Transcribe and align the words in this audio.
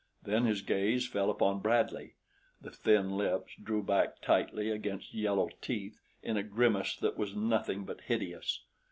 Then 0.23 0.45
his 0.45 0.63
gaze 0.63 1.07
fell 1.07 1.29
upon 1.29 1.59
Bradley. 1.59 2.15
The 2.59 2.71
thin 2.71 3.11
lips 3.15 3.53
drew 3.61 3.83
back 3.83 4.19
tightly 4.19 4.71
against 4.71 5.13
yellow 5.13 5.49
teeth 5.61 5.99
in 6.23 6.37
a 6.37 6.41
grimace 6.41 6.95
that 6.95 7.19
was 7.19 7.35
nothing 7.35 7.85
but 7.85 8.01
hideous. 8.01 8.61